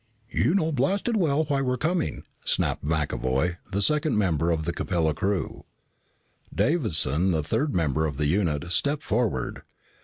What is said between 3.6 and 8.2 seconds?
the second member of the Capella crew. Davison, the third member of